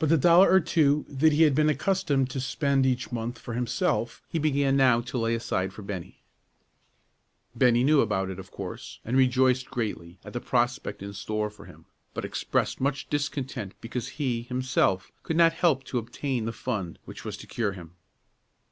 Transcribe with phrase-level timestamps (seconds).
[0.00, 3.54] But the dollar or two that he had been accustomed to spend each month for
[3.54, 6.20] himself he began now to lay aside for Bennie.
[7.54, 11.66] Bennie knew about it, of course, and rejoiced greatly at the prospect in store for
[11.66, 16.98] him, but expressed much discontent because he, himself, could not help to obtain the fund
[17.04, 17.92] which was to cure him.